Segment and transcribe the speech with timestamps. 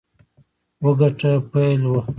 [0.83, 2.09] وګټه، پیل وخوره.